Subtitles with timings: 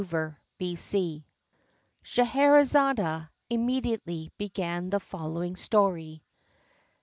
[2.01, 6.23] Scheherazade immediately began the following story.